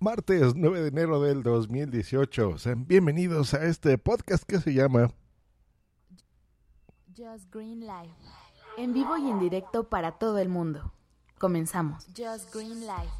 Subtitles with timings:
[0.00, 2.58] Martes 9 de enero del 2018.
[2.58, 5.10] Sean bienvenidos a este podcast que se llama
[7.16, 8.14] Just Green Life.
[8.76, 10.92] En vivo y en directo para todo el mundo.
[11.40, 12.06] Comenzamos.
[12.16, 13.10] Just Green Life.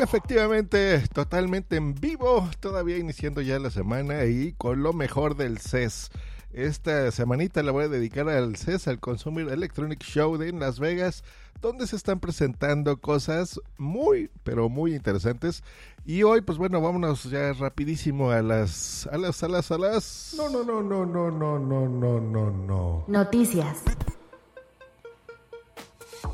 [0.00, 6.10] Efectivamente, totalmente en vivo, todavía iniciando ya la semana y con lo mejor del CES.
[6.52, 11.22] Esta semanita la voy a dedicar al CES, al Consumer Electronic Show de Las Vegas,
[11.60, 15.62] donde se están presentando cosas muy, pero muy interesantes.
[16.06, 20.34] Y hoy, pues bueno, vámonos ya rapidísimo a las, a las, a las, a las...
[20.38, 23.04] No, no, no, no, no, no, no, no, no, no.
[23.08, 23.82] Noticias.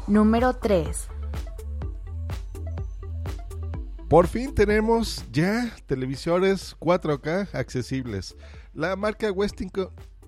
[0.06, 1.08] Número 3.
[4.08, 8.36] Por fin tenemos ya televisores 4K accesibles.
[8.74, 9.30] La marca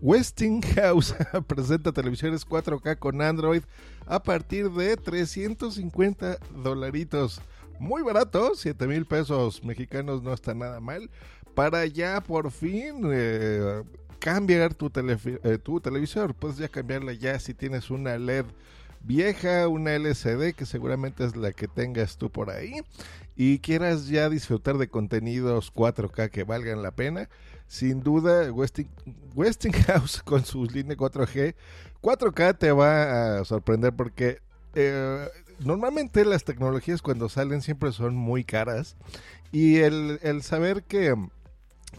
[0.00, 1.14] Westinghouse
[1.46, 3.62] presenta televisores 4K con Android
[4.06, 7.40] a partir de 350 dolaritos.
[7.78, 11.10] Muy barato, 7 mil pesos mexicanos no está nada mal.
[11.54, 13.82] Para ya por fin eh,
[14.18, 16.34] cambiar tu, eh, tu televisor.
[16.34, 18.46] Puedes ya cambiarla ya si tienes una LED
[19.06, 22.80] vieja, una LCD que seguramente es la que tengas tú por ahí
[23.36, 27.28] y quieras ya disfrutar de contenidos 4K que valgan la pena,
[27.68, 28.50] sin duda
[29.34, 31.54] Westinghouse con su línea 4G,
[32.02, 34.40] 4K te va a sorprender porque
[34.74, 35.28] eh,
[35.60, 38.96] normalmente las tecnologías cuando salen siempre son muy caras
[39.52, 41.14] y el saber que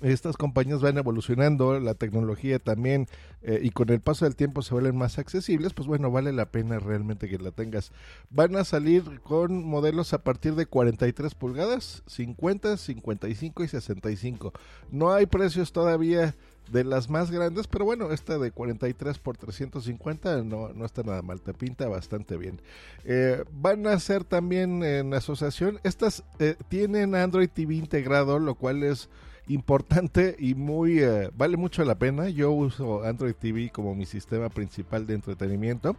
[0.02, 3.08] estas compañías van evolucionando, la tecnología también,
[3.42, 6.52] eh, y con el paso del tiempo se vuelven más accesibles, pues bueno, vale la
[6.52, 7.92] pena realmente que la tengas.
[8.30, 14.53] Van a salir con modelos a partir de 43 pulgadas, 50, 55 y 65.
[14.92, 16.36] No hay precios todavía
[16.72, 21.22] de las más grandes, pero bueno, esta de 43 por 350 no, no está nada
[21.22, 22.62] mal, te pinta bastante bien.
[23.06, 28.84] Eh, van a ser también en asociación, estas eh, tienen Android TV integrado, lo cual
[28.84, 29.09] es
[29.48, 32.30] importante y muy eh, vale mucho la pena.
[32.30, 35.96] Yo uso Android TV como mi sistema principal de entretenimiento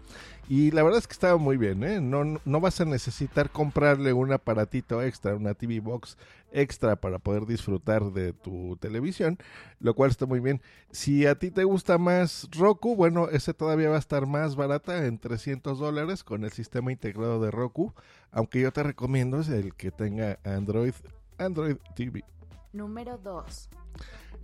[0.49, 1.83] y la verdad es que estaba muy bien.
[1.85, 2.01] ¿eh?
[2.01, 6.17] No, no vas a necesitar comprarle un aparatito extra, una TV Box
[6.53, 9.39] extra para poder disfrutar de tu televisión,
[9.81, 10.61] lo cual está muy bien.
[10.91, 15.07] Si a ti te gusta más Roku, bueno, ese todavía va a estar más barata
[15.07, 17.95] en 300 dólares con el sistema integrado de Roku,
[18.31, 20.95] aunque yo te recomiendo es el que tenga Android
[21.39, 22.25] Android TV.
[22.73, 23.69] Número 2.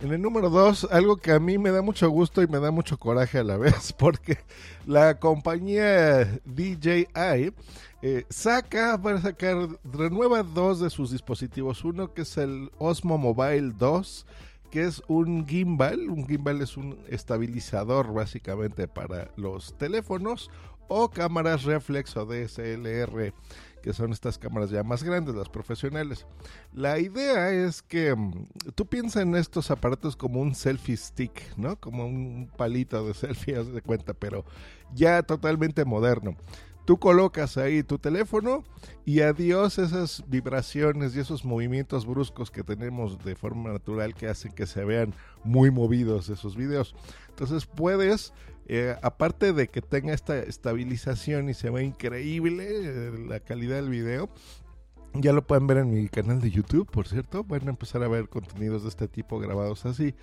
[0.01, 2.69] En el número 2, algo que a mí me da mucho gusto y me da
[2.69, 4.39] mucho coraje a la vez, porque
[4.85, 7.53] la compañía DJI
[8.01, 11.85] eh, saca, va a sacar, renueva dos de sus dispositivos.
[11.85, 14.25] Uno que es el Osmo Mobile 2,
[14.69, 16.09] que es un gimbal.
[16.09, 20.51] Un gimbal es un estabilizador básicamente para los teléfonos
[20.87, 23.33] o cámaras reflex o DSLR
[23.85, 26.25] que son estas cámaras ya más grandes, las profesionales.
[26.73, 31.79] La idea es que mm, tú piensas en estos aparatos como un selfie stick, ¿no?
[31.79, 34.43] Como un palito de selfie, haz de cuenta, pero
[34.95, 36.35] ya totalmente moderno.
[36.85, 38.63] Tú colocas ahí tu teléfono
[39.05, 44.51] y adiós esas vibraciones y esos movimientos bruscos que tenemos de forma natural que hacen
[44.51, 45.13] que se vean
[45.43, 46.95] muy movidos esos videos.
[47.29, 48.33] Entonces puedes
[48.67, 53.89] eh, aparte de que tenga esta estabilización y se ve increíble eh, la calidad del
[53.89, 54.29] video,
[55.17, 57.43] ya lo pueden ver en mi canal de YouTube, por cierto.
[57.43, 60.13] Van a empezar a ver contenidos de este tipo grabados así.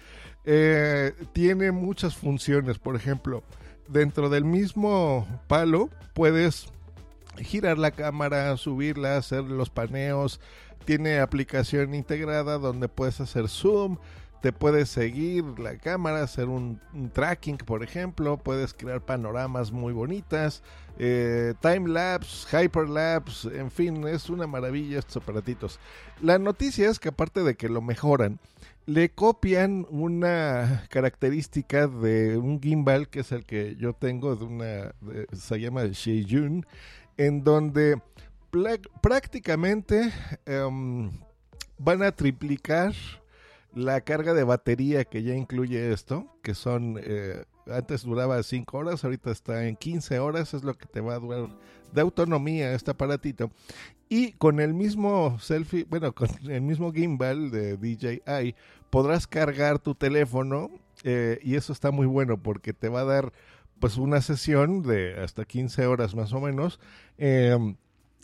[0.45, 2.79] Eh, tiene muchas funciones.
[2.79, 3.43] Por ejemplo,
[3.89, 6.67] dentro del mismo palo puedes
[7.39, 10.41] girar la cámara, subirla, hacer los paneos.
[10.85, 13.99] Tiene aplicación integrada donde puedes hacer zoom,
[14.43, 16.81] te puedes seguir la cámara, hacer un,
[17.13, 20.65] tracking, por ejemplo, puedes crear panoramas muy bonitas,
[20.99, 25.79] eh, time lapse, hyperlapse, en fin, es una maravilla estos aparatitos.
[26.21, 28.41] La noticia es que aparte de que lo mejoran,
[28.85, 34.95] le copian una característica de un gimbal que es el que yo tengo, de una,
[35.33, 36.67] se llama Sheijun,
[37.17, 38.03] en donde
[39.01, 40.13] prácticamente
[40.47, 41.13] em,
[41.79, 42.93] van a triplicar
[43.75, 49.05] la carga de batería que ya incluye esto, que son, eh, antes duraba 5 horas,
[49.05, 51.49] ahorita está en 15 horas, es lo que te va a durar
[51.93, 53.51] de autonomía este aparatito.
[54.09, 58.55] Y con el mismo selfie, bueno, con el mismo gimbal de DJI,
[58.91, 60.71] podrás cargar tu teléfono
[61.05, 63.33] eh, y eso está muy bueno porque te va a dar
[63.81, 66.79] pues una sesión de hasta 15 horas más o menos.
[67.19, 67.57] Eh,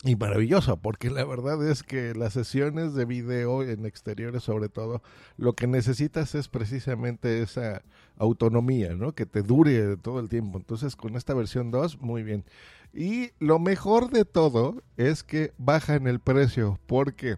[0.03, 5.01] y maravilloso, porque la verdad es que las sesiones de video en exteriores sobre todo,
[5.35, 7.81] lo que necesitas es precisamente esa
[8.17, 9.13] autonomía, ¿no?
[9.13, 10.57] Que te dure todo el tiempo.
[10.57, 12.45] Entonces con esta versión 2, muy bien.
[12.93, 17.37] Y lo mejor de todo es que baja en el precio, porque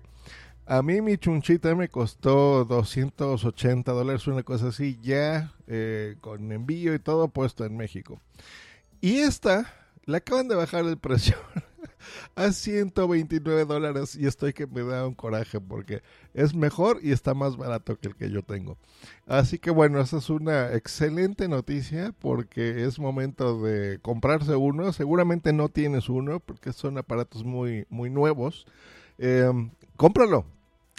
[0.67, 6.93] A mí mi chunchita me costó 280 dólares, una cosa así, ya eh, con envío
[6.93, 8.21] y todo puesto en México.
[9.01, 9.73] Y esta,
[10.05, 11.35] le acaban de bajar el precio
[12.35, 16.01] a 129 dólares y estoy que me da un coraje porque
[16.33, 18.77] es mejor y está más barato que el que yo tengo.
[19.25, 24.93] Así que bueno, esa es una excelente noticia porque es momento de comprarse uno.
[24.93, 28.65] Seguramente no tienes uno porque son aparatos muy, muy nuevos.
[29.17, 30.45] Em, cómpralo.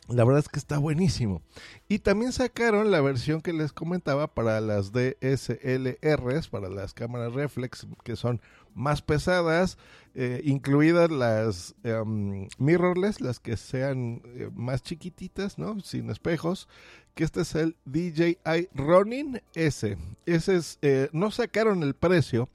[0.09, 1.43] La verdad es que está buenísimo.
[1.89, 7.87] Y también sacaron la versión que les comentaba para las DSLRs, para las cámaras reflex,
[8.03, 8.41] que son
[8.75, 9.79] más pesadas,
[10.15, 15.79] eh, incluidas las em, mirrorless, las que sean eh, más chiquititas, ¿no?
[15.81, 16.69] Sin espejos.
[17.15, 19.97] Que este es el DJI Ronin S.
[20.27, 22.49] Ese es, eh, no sacaron el precio,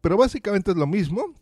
[0.00, 1.34] pero básicamente es lo mismo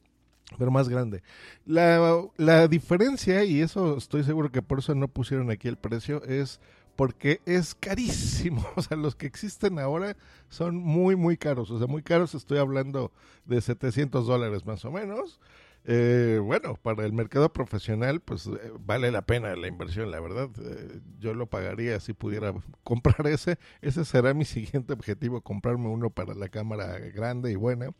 [0.58, 1.22] pero más grande.
[1.66, 6.22] La, la diferencia, y eso estoy seguro que por eso no pusieron aquí el precio,
[6.24, 6.60] es
[6.96, 8.66] porque es carísimo.
[8.76, 10.16] O sea, los que existen ahora
[10.48, 11.70] son muy, muy caros.
[11.70, 13.12] O sea, muy caros, estoy hablando
[13.46, 15.40] de 700 dólares más o menos.
[15.84, 20.50] Eh, bueno, para el mercado profesional, pues eh, vale la pena la inversión, la verdad.
[20.62, 22.52] Eh, yo lo pagaría si pudiera
[22.84, 23.58] comprar ese.
[23.80, 27.92] Ese será mi siguiente objetivo, comprarme uno para la cámara grande y buena.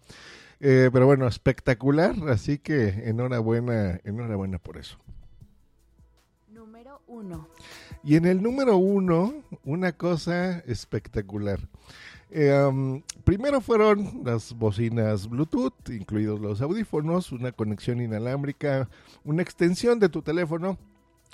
[0.61, 4.99] Eh, pero bueno, espectacular, así que enhorabuena, enhorabuena por eso.
[6.49, 7.49] Número uno.
[8.05, 9.35] Y en el número uno,
[9.65, 11.61] una cosa espectacular.
[12.31, 18.89] Eh, primero fueron las bocinas Bluetooth, incluidos los audífonos, una conexión inalámbrica,
[19.25, 20.79] una extensión de tu teléfono,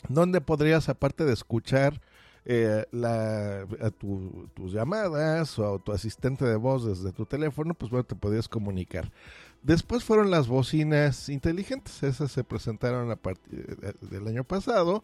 [0.08, 2.00] donde podrías, aparte de escuchar
[2.48, 7.90] eh, la, a tus llamadas o a tu asistente de voz desde tu teléfono, pues
[7.90, 9.10] bueno, te podías comunicar.
[9.64, 15.02] Después fueron las bocinas inteligentes, esas se presentaron a partir del año pasado,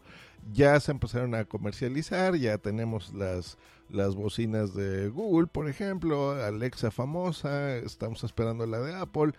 [0.53, 3.57] ya se empezaron a comercializar, ya tenemos las,
[3.89, 9.33] las bocinas de Google, por ejemplo, Alexa famosa, estamos esperando la de Apple.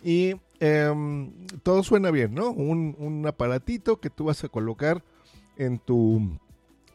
[0.00, 1.32] Y em,
[1.64, 2.50] todo suena bien, ¿no?
[2.50, 5.02] Un, un aparatito que tú vas a colocar
[5.56, 6.38] en tu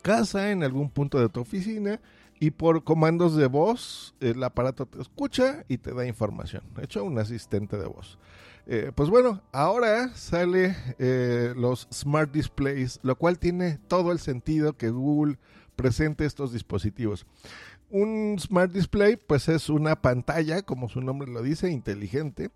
[0.04, 2.00] casa, en algún punto de tu oficina,
[2.40, 6.62] y por comandos de voz el aparato te escucha y te da información.
[6.80, 8.20] Hecho, un asistente de voz.
[8.66, 14.78] Eh, pues bueno, ahora sale eh, los Smart Displays, lo cual tiene todo el sentido
[14.78, 15.38] que Google
[15.76, 17.26] presente estos dispositivos.
[17.90, 22.50] Un Smart Display, pues es una pantalla, como su nombre lo dice, inteligente,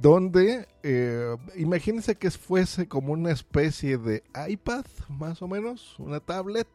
[0.00, 6.68] donde eh, imagínense que fuese como una especie de iPad, más o menos, una tablet,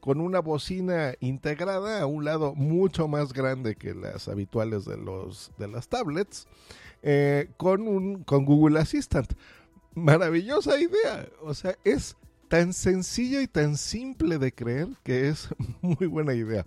[0.00, 5.50] con una bocina integrada a un lado mucho más grande que las habituales de, los,
[5.56, 6.46] de las tablets,
[7.02, 9.32] eh, con, un, con Google Assistant.
[9.94, 12.16] Maravillosa idea, o sea, es
[12.48, 15.48] tan sencillo y tan simple de creer que es
[15.82, 16.66] muy buena idea.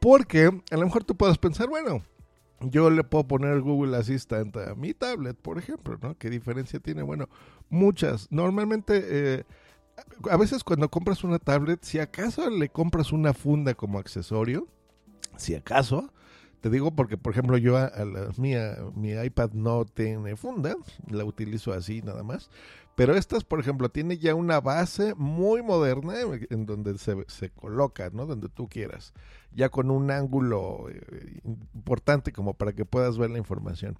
[0.00, 2.02] Porque a lo mejor tú puedes pensar, bueno,
[2.60, 6.16] yo le puedo poner Google Assistant a mi tablet, por ejemplo, ¿no?
[6.16, 7.02] ¿Qué diferencia tiene?
[7.02, 7.28] Bueno,
[7.68, 8.28] muchas.
[8.30, 9.44] Normalmente, eh,
[10.30, 14.68] a veces cuando compras una tablet, si acaso le compras una funda como accesorio,
[15.36, 16.12] si acaso,
[16.60, 20.76] te digo porque, por ejemplo, yo a, la mía, mi iPad no tiene funda,
[21.08, 22.50] la utilizo así nada más.
[22.96, 26.14] Pero estas, por ejemplo, tiene ya una base muy moderna
[26.50, 28.26] en donde se, se coloca, ¿no?
[28.26, 29.14] Donde tú quieras.
[29.52, 31.40] Ya con un ángulo eh,
[31.74, 33.98] importante como para que puedas ver la información.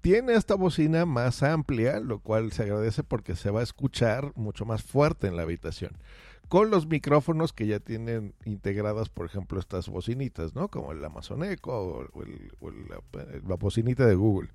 [0.00, 4.64] Tiene esta bocina más amplia, lo cual se agradece porque se va a escuchar mucho
[4.64, 5.92] más fuerte en la habitación.
[6.48, 10.68] Con los micrófonos que ya tienen integradas, por ejemplo, estas bocinitas, ¿no?
[10.68, 12.24] Como el Amazon Echo o,
[13.46, 14.48] la, bocinita de Google.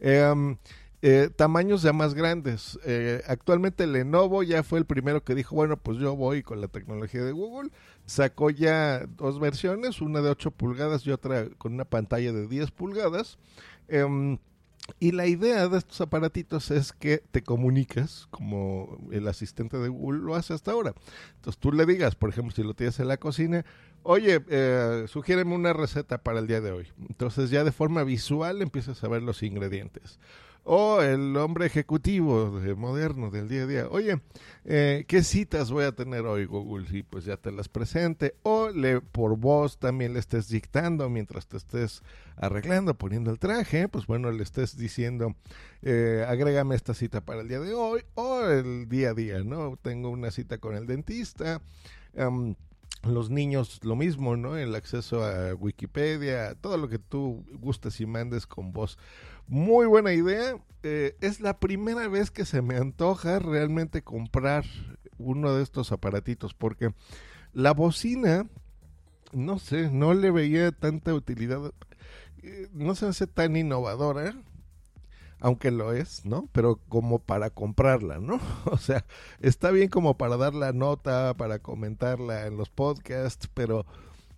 [0.00, 0.56] Eh,
[1.02, 2.78] eh, tamaños ya más grandes.
[2.84, 6.68] Eh, actualmente Lenovo ya fue el primero que dijo, bueno, pues yo voy con la
[6.68, 7.70] tecnología de Google.
[8.04, 12.70] Sacó ya dos versiones, una de 8 pulgadas y otra con una pantalla de 10
[12.72, 13.38] pulgadas.
[13.88, 14.38] Em,
[14.98, 20.20] y la idea de estos aparatitos es que te comunicas como el asistente de Google
[20.20, 20.94] lo hace hasta ahora.
[21.36, 23.64] Entonces tú le digas, por ejemplo, si lo tienes en la cocina,
[24.02, 26.88] oye, eh, sugiéreme una receta para el día de hoy.
[27.08, 30.18] Entonces ya de forma visual empiezas a ver los ingredientes
[30.72, 33.88] o el hombre ejecutivo de moderno del día a día.
[33.90, 34.20] Oye,
[34.64, 36.86] eh, ¿qué citas voy a tener hoy, Google?
[36.96, 38.36] Y pues ya te las presente.
[38.44, 42.04] O le, por voz también le estés dictando mientras te estés
[42.36, 43.88] arreglando, poniendo el traje.
[43.88, 45.34] Pues bueno, le estés diciendo,
[45.82, 48.02] eh, agrégame esta cita para el día de hoy.
[48.14, 49.76] O el día a día, ¿no?
[49.82, 51.60] Tengo una cita con el dentista.
[53.02, 54.56] Los niños lo mismo, ¿no?
[54.56, 58.98] El acceso a Wikipedia, todo lo que tú gustes y mandes con voz.
[59.46, 60.56] Muy buena idea.
[60.82, 64.64] Eh, es la primera vez que se me antoja realmente comprar
[65.18, 66.94] uno de estos aparatitos porque
[67.52, 68.46] la bocina,
[69.32, 71.72] no sé, no le veía tanta utilidad,
[72.42, 74.34] eh, no se hace tan innovadora,
[75.40, 76.48] aunque lo es, ¿no?
[76.52, 78.40] Pero como para comprarla, ¿no?
[78.66, 79.04] O sea,
[79.40, 83.86] está bien como para dar la nota, para comentarla en los podcasts, pero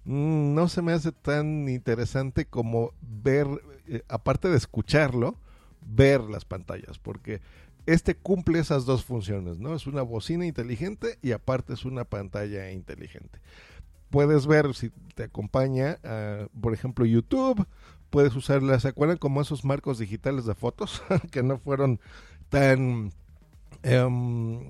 [0.04, 3.46] mm, no se me hace tan interesante como ver,
[3.88, 5.36] eh, aparte de escucharlo,
[5.80, 7.40] ver las pantallas, porque
[7.86, 9.74] este cumple esas dos funciones, ¿no?
[9.74, 13.40] Es una bocina inteligente y aparte es una pantalla inteligente.
[14.12, 17.66] Puedes ver si te acompaña, ah, por ejemplo, YouTube,
[18.10, 21.02] puedes usarla, ¿se acuerdan como esos marcos digitales de fotos
[21.32, 21.98] que no fueron
[22.50, 23.10] tan
[23.82, 24.60] em,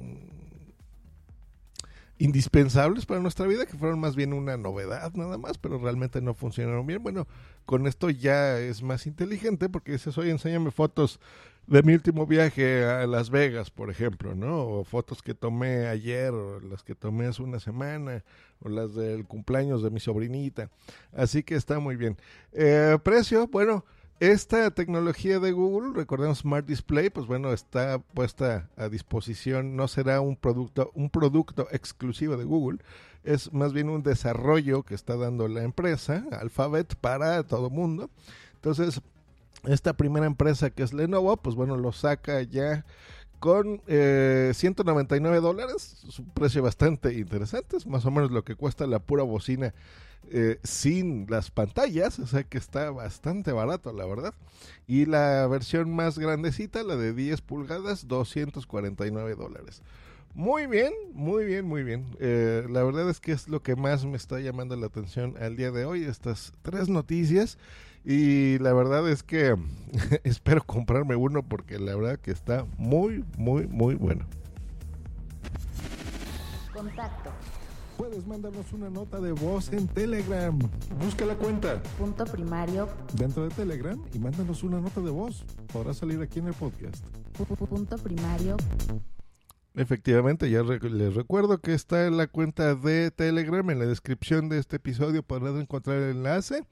[2.19, 6.35] indispensables para nuestra vida, que fueron más bien una novedad nada más, pero realmente no
[6.35, 7.03] funcionaron bien.
[7.03, 7.27] Bueno,
[7.67, 11.19] con esto ya es más inteligente porque dices, oye, enséñame fotos
[11.67, 14.67] de mi último viaje a Las Vegas, por ejemplo, ¿no?
[14.67, 18.25] O fotos que tomé ayer, o las que tomé hace una semana,
[18.61, 20.71] o las del cumpleaños de mi sobrinita.
[21.13, 22.17] Así que está muy bien.
[22.53, 23.85] Eh, precio, bueno,
[24.21, 30.21] esta tecnología de Google, recordemos Smart Display, pues bueno, está puesta a disposición, no será
[30.21, 32.79] un producto, un producto exclusivo de Google,
[33.25, 38.11] es más bien un desarrollo que está dando la empresa, Alphabet, para todo mundo.
[38.55, 39.01] Entonces,
[39.65, 42.85] esta primera empresa que es Lenovo, pues bueno, lo saca ya
[43.39, 48.55] con eh, 199 dólares, es un precio bastante interesante, es más o menos lo que
[48.55, 49.75] cuesta la pura bocina
[50.31, 54.35] eh, sin las pantallas, o sea que está bastante barato, la verdad.
[54.87, 59.83] Y la versión más grandecita, la de 10 pulgadas, 249 dólares.
[60.35, 62.07] Muy bien, muy bien, muy bien.
[62.19, 65.57] Eh, la verdad es que es lo que más me está llamando la atención al
[65.57, 67.59] día de hoy, estas tres noticias.
[68.05, 69.57] Y la verdad es que
[70.25, 74.25] espero comprarme uno porque la verdad que está muy, muy, muy bueno.
[76.73, 77.31] Contacto.
[77.99, 80.59] Puedes mandarnos una nota de voz en Telegram.
[81.05, 81.81] Busca la cuenta.
[81.99, 82.89] Punto primario.
[83.13, 85.45] Dentro de Telegram y mándanos una nota de voz.
[85.73, 87.05] Podrá salir aquí en el podcast.
[87.69, 88.57] Punto primario.
[89.75, 94.59] Efectivamente, ya les recuerdo que está en la cuenta de Telegram, en la descripción de
[94.59, 96.67] este episodio podrán encontrar el enlace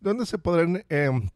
[0.00, 1.28] donde se podrán em,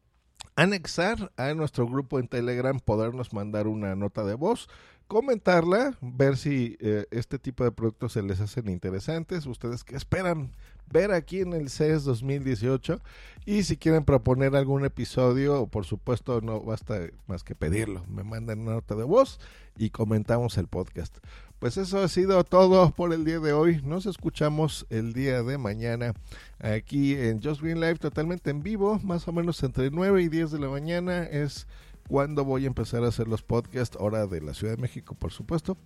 [0.55, 4.67] anexar a nuestro grupo en Telegram, podernos mandar una nota de voz,
[5.11, 10.51] comentarla, ver si eh, este tipo de productos se les hacen interesantes, ustedes que esperan
[10.89, 13.01] ver aquí en el CES 2018
[13.45, 18.61] y si quieren proponer algún episodio, por supuesto no basta más que pedirlo, me mandan
[18.61, 19.41] una nota de voz
[19.77, 21.17] y comentamos el podcast.
[21.59, 23.81] Pues eso ha sido todo por el día de hoy.
[23.83, 26.13] Nos escuchamos el día de mañana
[26.57, 30.51] aquí en Just Green Live totalmente en vivo, más o menos entre 9 y 10
[30.51, 31.67] de la mañana es
[32.07, 35.31] cuando voy a empezar a hacer los podcasts, hora de la Ciudad de México, por
[35.31, 35.77] supuesto,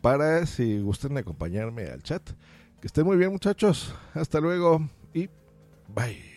[0.00, 2.22] para si gusten acompañarme al chat.
[2.80, 3.94] Que estén muy bien muchachos.
[4.14, 4.80] Hasta luego
[5.12, 5.28] y
[5.94, 6.30] bye.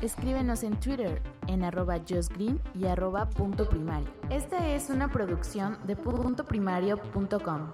[0.00, 4.08] Escríbenos en Twitter en arroba y arroba punto primario.
[4.28, 7.72] Esta es una producción de puntoprimario.com.